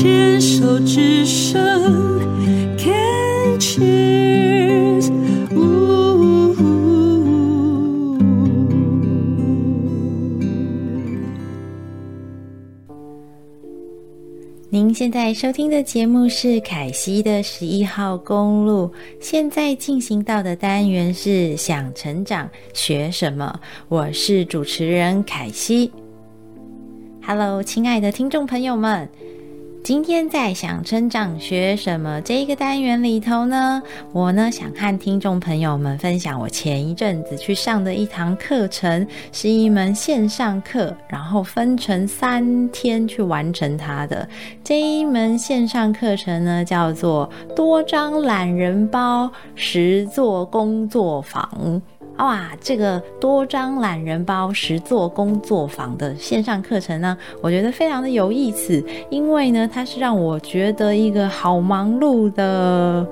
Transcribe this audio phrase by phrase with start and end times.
[0.00, 1.60] 牵手之声
[2.78, 5.12] ，Can cheers，
[5.54, 6.56] 呜。
[14.70, 18.90] 您现在收听的节目是凯西的十一号公路，
[19.20, 23.60] 现在进行到的单元是想成长学什么？
[23.90, 25.92] 我是主持人凯西。
[27.22, 29.06] Hello，亲爱的听众朋友们，
[29.82, 44.28] 今天在想成长学什么这一个单元里头呢，我呢想和听众朋友们分享我前一阵子去上的一堂课程，是一门线上课，然后分成三天去完成它的。
[44.62, 51.80] 这一门线上课程呢，叫做多张懒人包实作工作坊。
[52.20, 63.06] 哇，这个多张懒人包实作工作坊的线上课程呢，我觉得非常的有意思，因为呢，它是让我觉得一个好忙碌的。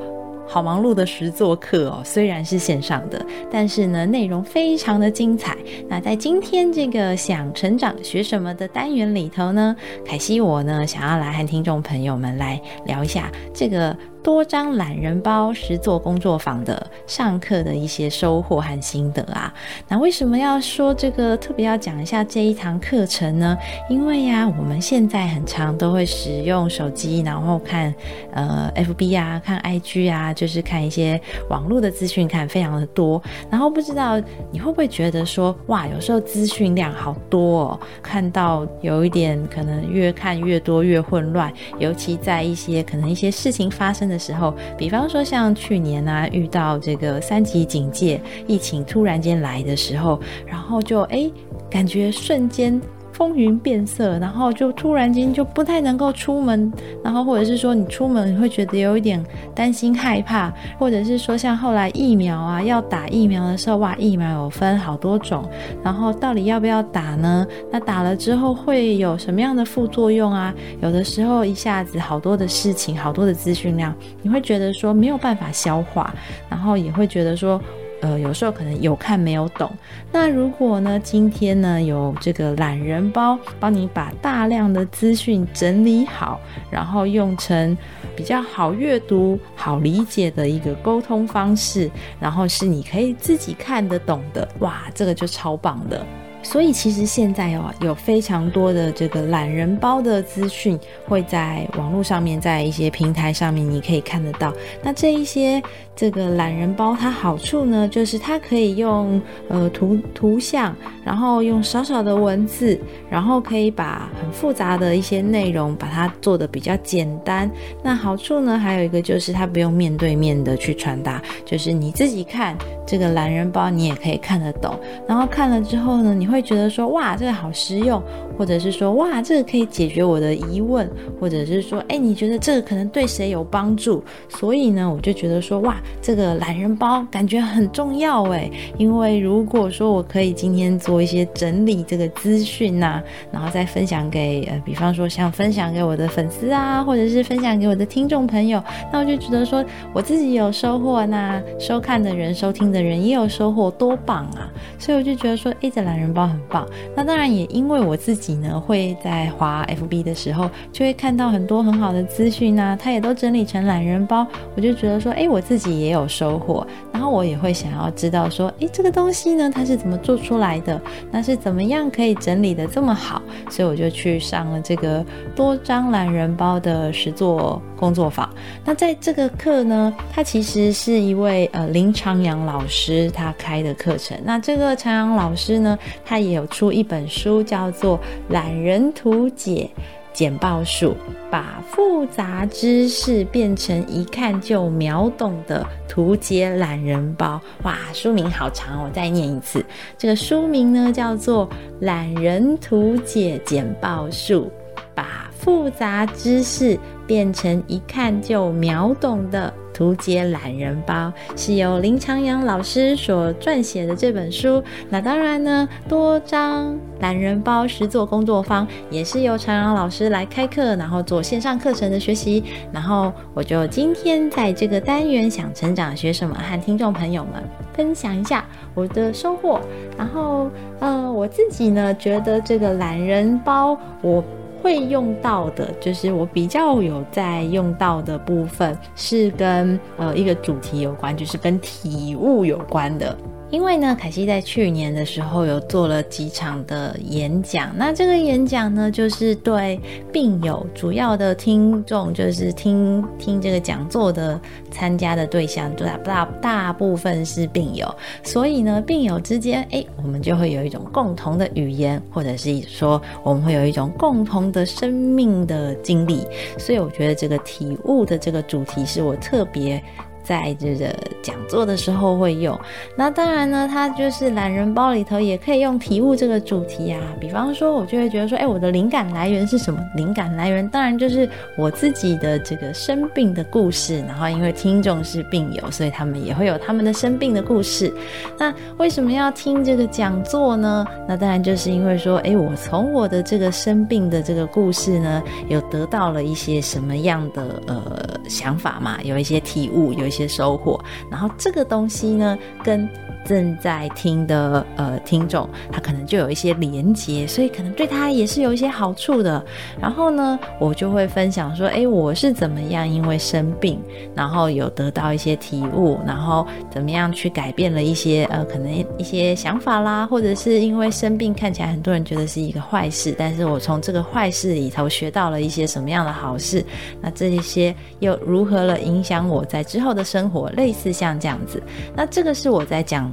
[0.50, 5.54] 好忙碌的实作课哦，虽然是线上的，但是呢，内容非常的精彩。
[5.86, 13.94] 那在今天这个想成长学什么的单元里头呢，凯西我呢想要来和听众朋友们来聊一下这个
[14.28, 19.50] 多张懒人包实作工作坊的上课的一些收获和心得啊。
[19.88, 23.56] 那为什么要说这个特别要讲一下这一堂课程呢？
[23.88, 27.94] 因为呀、我们现在很常都会使用手机，然后看
[28.34, 30.30] 呃 FB 啊，看 IG 啊。
[30.34, 31.18] 就是看一些
[31.48, 34.20] 网络的资讯，看非常的多，然后不知道
[34.52, 51.32] 你会不会觉得说，哇，有时候资讯量好多哦，看到有一点可能越看越多越混乱，尤其在一些可能一些事情发生的时候，比方说像去年啊，遇到这个三级警戒，疫情突然间来的时候，然后就诶，
[51.70, 52.80] 感觉瞬间。
[53.18, 59.20] 风云变色，然后就突然间就不太能够出门，然后或者是说你出门会觉得有一点
[59.56, 65.44] 担心害怕，或者是说像后来疫苗啊要打疫苗的时候，哇，疫苗有分好多种，
[65.82, 67.44] 然后到底要不要打呢？
[67.72, 70.54] 那打了之后会有什么样的副作用啊？
[70.80, 73.92] 有的时候一下子好多的事情，好多的资讯量，
[74.22, 76.14] 你会觉得说没有办法消化，
[76.48, 77.60] 然后也会觉得说。
[78.00, 79.70] 呃，有时候可能有看没有懂。
[80.12, 87.76] 那如果呢，今天呢有这个懒人包，帮你把大量的资讯整理好，然后用成
[88.16, 96.04] 比较好阅读、好理解的一个沟通方式，然后是你可以自己看得懂的，哇，这个就超棒的。
[96.42, 104.52] 所以其实现在哦，有非常多的这个懒人包的资讯会在网络上面，在一些平台上面你可以看得到。
[104.82, 105.62] 那这一些
[105.96, 112.78] 这个懒人包，它好处呢，就是它可以用呃图图像，然后用少少的文字，
[113.10, 117.50] 然后可以把很复杂的一些内容把它做的比较简单。
[117.82, 122.56] 那好处呢，还有一个就是它不用面对面的去传达，就是你自己看
[122.86, 124.78] 这个懒人包，你也可以看得懂。
[125.06, 128.02] 然后看了之后呢，你会觉得说哇，这个好实用，
[128.36, 130.88] 或者是说哇，这个可以解决我的疑问，
[131.20, 134.02] 或者是说，哎，你觉得这个可能对谁有帮助？
[134.28, 143.02] 所以呢，我就觉得说哇，这个懒人包感觉很重要哎，因为如果说我可以今天做一些整理这个资讯呐，
[143.32, 148.62] 然后再分享给呃，比方说像分享给我的粉丝啊，或者是分享给我的听众朋友，
[148.92, 154.50] 那我就觉得说我自己有收获，那收看的人、收听的人也有收获，多棒啊！
[154.78, 156.66] 所以我就觉得说，哎，这懒人很棒。
[156.96, 166.66] 那当然也因为我自己呢，会在滑 FB 的时候，就会看到很多很好的资讯啊，它也都整理成懒人包，我就觉得说，哎，我自己也有收获。
[166.98, 170.82] 然后我也会想要知道说，哎，这个东西呢，它是怎么做出来的？
[171.12, 173.22] 那是怎么样可以整理得这么好？
[173.48, 178.28] 所以我就去上了这个多张懒人包的实作工作坊。
[178.64, 184.18] 那在这个课呢，它其实是一位呃林长阳老师他开的课程。
[184.24, 187.96] 那这个长阳老师呢，他也有出一本书，叫做
[188.30, 189.70] 《懒人图解
[190.18, 190.96] 简报术》，
[191.30, 197.40] 把复杂知识变成一看就秒懂的图解懒人包。
[197.62, 199.64] 哇，书名好长，我再念一次。
[199.96, 201.48] 这个书名呢，叫做
[201.82, 204.50] 《懒人图解简报术》，
[204.92, 209.52] 把复杂知识变成一看就秒懂的。
[209.74, 214.60] 图解懒人包是由林长阳老师所撰写的这本书。
[214.88, 222.42] 那当然呢，多张懒人包实作工作坊也是由长阳老师来开课，然后做线上课程的学习。
[222.72, 227.34] 然后我就今天在这个单元想成长学什么，和听众朋友们
[227.72, 228.44] 分享一下
[228.74, 229.60] 我的收获。
[229.96, 230.50] 然后，
[230.80, 234.24] 呃，我自己呢觉得这个懒人包我。
[234.62, 243.16] 会用到的，就是我比较有在用到的部分，是跟呃一个主题有关，就是跟体悟有关的。
[243.50, 249.80] 因为呢，凯西在去年的时候有做了几场的演讲，那这个演讲呢，就是对
[250.12, 254.38] 病友主要的听众，就是听听这个讲座的
[254.70, 266.20] 参加的对象，大大大部分是病友，所以呢，病友之间，哎，我们就会有一种共同的语言，或者是说，我们会有一种共同的生命的经历，
[266.58, 269.82] 所以我觉得这个体悟的这个主题是我特别。
[270.28, 272.54] 在这个讲座的时候会用，
[272.94, 277.00] 那当然呢，它就是懒人包里头也可以用体悟这个主题啊。
[277.18, 279.80] 比方说，我就会觉得说，哎，我的灵感来源是什么？
[279.96, 284.00] 灵感来源当然就是我自己的这个生病的故事。
[284.00, 287.90] 然后，因为听众是病友，所以他们也会有他们的生病的故事。
[288.38, 290.86] 那为什么要听这个讲座呢？
[291.08, 298.98] 那当然就是因为说，哎，我从我的这个生病的这个故事呢，有得到了一些什么样的呃想法嘛？
[299.02, 300.17] 有一些体悟，有一些。
[300.18, 300.78] 些收获，
[301.10, 302.88] 然后这个东西呢，跟
[303.28, 309.44] 正在听的呃听众，他可能就有一些连接，所以可能对他也是有一些好处的。
[309.78, 313.78] 然后呢，我就会分享说，哎，我是怎么样因为生病，
[314.14, 326.64] 然后有得到一些体悟，然后怎么样去改变了一些呃可能一些想法啦，或者是因为生病看起来很多人觉得是一个坏事，但是我从这个坏事里头学到了一些什么样的好事，
[327.02, 331.62] 那这一些又如何了影响我在之后的生活，类似像这样子。
[331.94, 333.12] 那这个是我在讲。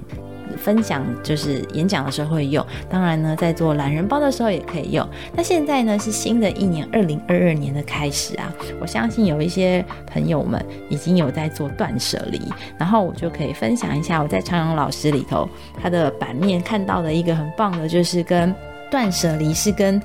[0.57, 5.05] 分享就是演讲的时候会用，当然呢，在做懒人包的时候也可以用。
[5.35, 12.41] 那现在呢，是新的一年，二零二二年的开始啊，我相信有一些朋友们已经有在做断舍离，
[12.77, 15.47] 然后我就可以分享一下我在昌永老师里头
[15.81, 18.53] 他的版面看到的一个很棒的，就是跟
[18.89, 20.01] 断舍离是跟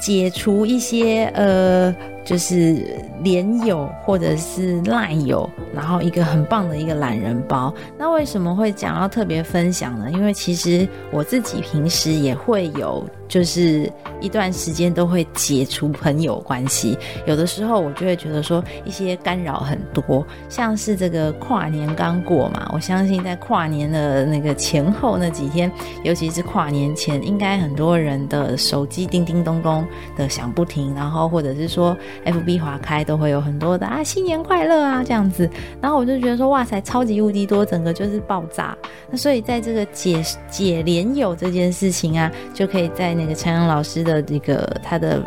[0.00, 1.94] 解除一些呃。
[2.24, 2.84] 就是
[3.22, 7.72] 连友或者是赖友，然后一个很棒的一个懒人包。
[7.98, 10.10] 那为什么会讲要特别分享呢？
[10.12, 13.04] 因为其实我自己平时也会有。
[13.28, 13.90] 就是
[14.20, 25.72] 一段时间都会解除朋友关系，有的时候我就会觉得说一些干扰很多，像是这个跨年刚过嘛，我相信在跨年的那个前后那几天，
[26.04, 29.82] 尤其是跨年前，应该很多人的手机叮叮咚咚
[30.14, 35.50] 的响不停，然后或者是说 FB 划开都会有很多的啊新年快乐啊这样子，
[35.80, 38.76] 然后我就觉得说哇塞超级无敌多，整个就是爆炸。
[39.10, 43.22] 那所以在这个解解连友这件事情啊，就可以在那。
[43.22, 45.22] 个陈阳老师的这个他的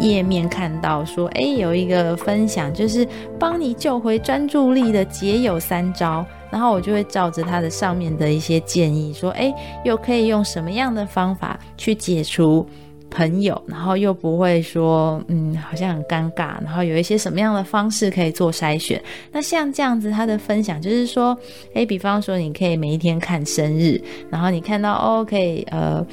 [0.00, 3.06] 页面看到说，哎，有一个分享，就是
[3.38, 9.54] 帮你救回专注力的解友三招，然后我就会照着他的上面的一些建议说，哎，
[9.84, 12.66] 又可以用什么样的方法去解除
[13.16, 19.02] 朋友，然后又不会说，嗯，好像很尴尬，然后有一些什么样的方式可以做筛选。
[19.32, 21.36] 那像这样子，他的分享就是说，
[21.72, 23.98] 诶，比方说你可以每一天看生日，
[24.28, 26.06] 然后你看到哦，可以呃。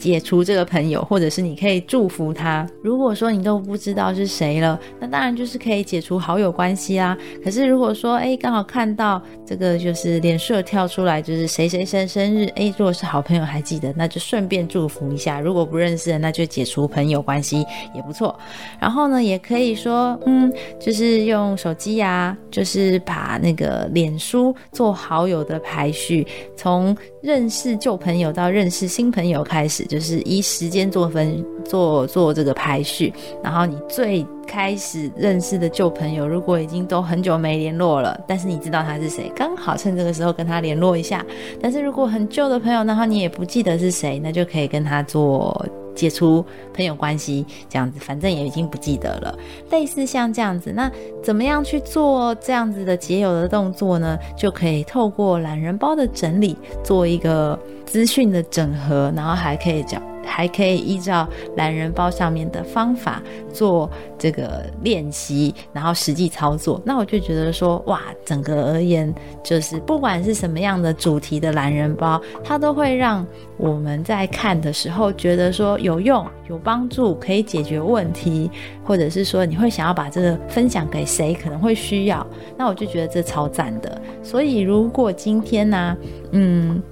[0.00, 2.66] 解除这个朋友，或者是你可以祝福他。
[2.82, 7.16] 如果说你都不知道是谁了，那当然就是可以解除好友关系啦。
[7.44, 15.38] 可是如果说，哎，刚好看到这个就是脸书跳出来，就是谁谁谁生日，哎，如果是好朋友还记得，那就顺便祝福一下。
[15.38, 18.34] 如果不认识的，那就解除朋友关系也不错。
[18.80, 26.26] 然后呢，也可以说，嗯，就是用手机呀，就是把那个脸书做好友的排序，
[26.56, 29.84] 从认识旧朋友到认识新朋友开始。
[29.84, 33.12] 就是依时间做分做做这个排序，
[33.42, 41.24] 然后你最开始认识的旧朋友，如果已经都很久没联络了，但是你知道他是谁，刚好趁这个时候跟他联络一下。
[41.60, 46.44] 但是如果很旧的朋友，然后你也不记得是谁，那就可以跟他做解除
[46.74, 49.38] 朋友关系，这样子，反正也已经不记得了。
[49.70, 50.90] 类似像这样子，那
[51.22, 54.18] 怎么样去做这样子的结友的动作呢？
[54.36, 57.58] 就可以透过懒人包的整理，做一个。
[57.90, 63.22] 资讯的整合，然后还可以讲，还可以依照懒人包上面的方法
[63.52, 66.80] 做这个练习，然后实际操作。
[66.84, 69.12] 那我就觉得说，哇，整个而言，
[69.42, 78.50] 就是不管是什么样的主题的懒人包，它都会让我们在看的时候觉得说有用、有帮助，可以解决问题，
[78.84, 82.26] 或者是说你会想要把这个分享给谁可能会需要。
[82.56, 84.00] 那我就觉得这超赞的。
[84.22, 85.96] 所以如果今天呢、
[86.32, 86.82] 嗯。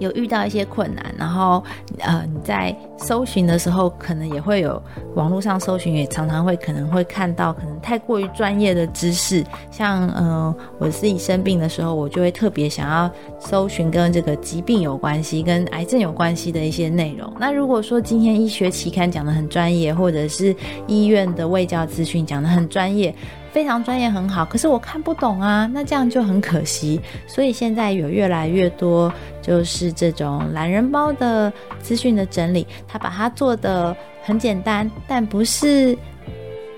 [0.00, 1.62] 有遇到一些困难，然后
[1.98, 4.82] 呃，你在搜寻的时候，可能也会有
[5.14, 17.32] 网络上搜寻，也常常会可能会看到可能太过于专业的知识，像嗯、呃，我自己生病的时候，我就会特别想要搜寻跟这个疾病有关系、跟癌症有关系的一些内容。
[17.38, 23.14] 那如果说今天医学期刊讲得很专业，或者是医院的卫教资讯讲得很专业。
[23.52, 27.00] 非常专业，很好，可是我看不懂啊，那这样就很可惜。
[27.26, 35.96] 所以现在有越来越多，就是这种懒人包的资讯的整理，他把它做得很简单，但不是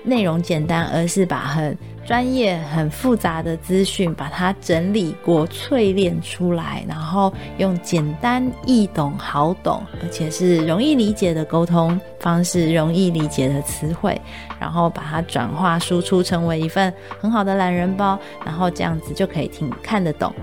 [0.03, 14.19] 内容简单，而是把很专业、很复杂的资讯，把它整理过、淬炼出来，然后用简单易懂、好懂，而且是容易理解的沟通方式、容易理解的词汇，
[14.59, 20.33] 然后把它转化输出成为一份很好的懒人包，然后这样子就可以听看得懂。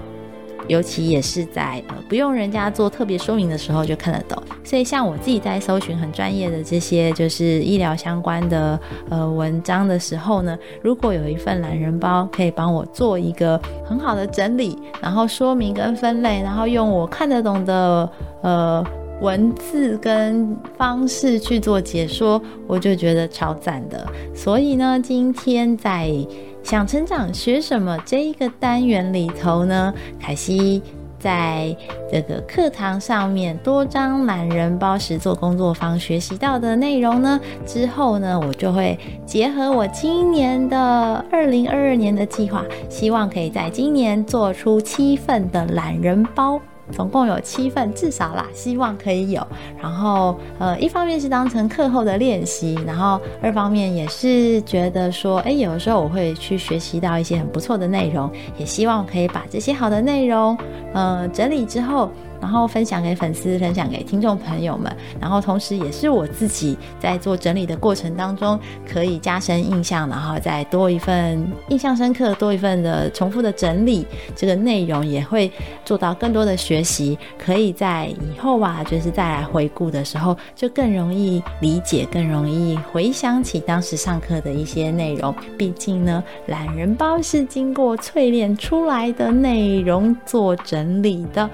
[0.71, 18.09] 尤其也是在呃不用人家做特别说明的时候就看得懂，所以像我自己在搜寻很专业的这些就是医疗相关的呃文章的时候呢，如果有一份懒人包可以帮我做一个很好的整理，然后说明跟分类，然后用我看得懂的
[18.43, 18.87] 呃
[19.21, 24.07] 文字跟方式去做解说，我就觉得超赞的。
[24.33, 26.15] 所以呢，今天在。
[26.63, 30.81] 想成长学什么这一个单元里头呢，凯西
[31.19, 31.77] 在
[32.11, 46.61] 这个课堂上面多张懒人包实作工作坊学习到的内容呢，之后呢，我就会结合我今年的二零二二年的计划，希望可以在今年做出七份的懒人包。
[46.91, 49.47] 总共有七份，至少啦，希望可以有。
[49.81, 60.57] 然后，呃，一方面是当成课后的练习，然后二方面也是觉得说，哎，有的时候我会去学习到一些很不错的内容，也希望可以把这些好的内容，
[60.93, 62.11] 呃，整理之后。
[62.41, 68.59] 然后分享给粉丝，分享给听众朋友们，然后同时也是我自己在做整理的过程当中，
[68.91, 75.53] 可以加深印象，然后再多一份印象深刻，多一份的重复的整理，这个内容也会
[75.85, 85.35] 做到更多的学习，可以在以后啊，就是再来回顾的时候，就更容易理解，更容易回想起当时上课的一些内容。
[85.59, 91.49] 毕竟呢，懒人包是经过淬炼出来的内容做整理的，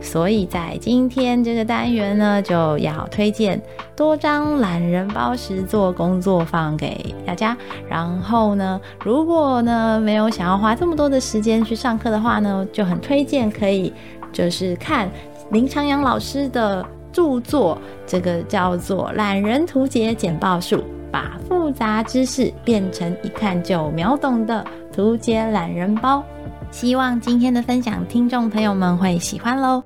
[0.00, 0.27] 所。
[0.28, 3.58] 所以在今天这个单元呢，就要推荐
[3.96, 7.56] 多张懒人包实作工作坊给大家。
[7.88, 13.90] 然后呢，如果呢没有想要花这么多的时间去上课的话呢，就很推荐可以
[14.30, 15.08] 就是看
[15.50, 20.76] 林长阳老师的著作，这个叫做《懒人图解简报术》，
[21.10, 26.22] 把复杂知识变成一看就秒懂的图解懒人包。
[26.70, 29.82] 希望今天的分享，听众朋友们会喜欢喽。